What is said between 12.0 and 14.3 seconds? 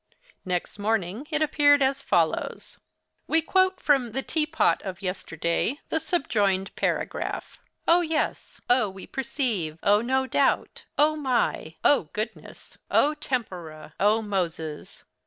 goodness! Oh, tempora! Oh,